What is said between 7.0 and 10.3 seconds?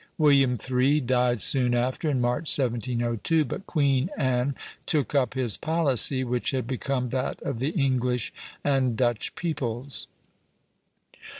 that of the English and Dutch peoples.